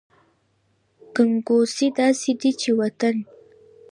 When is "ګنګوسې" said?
1.15-1.87